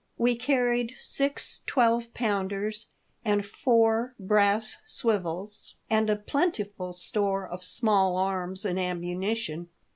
[0.17, 2.89] We carried six twelve pounders
[3.23, 9.69] and four brass swivels and a plentiful store of small arms and am munition.